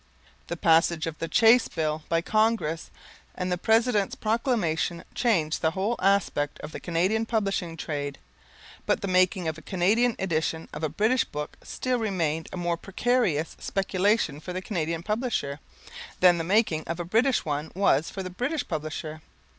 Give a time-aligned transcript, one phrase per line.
[0.47, 2.89] The passage of the Chace Bill by Congress
[3.35, 8.17] and the President's proclamation changed the whole aspect of the Canadian Publishing Trade,
[8.87, 12.77] but the making of a Canadian edition of a British book still remained a more
[12.77, 15.59] precarious speculation for the Canadian publisher,
[16.19, 19.21] than the making of a British one was for the British publisher.